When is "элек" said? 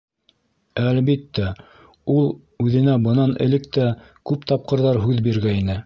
3.49-3.71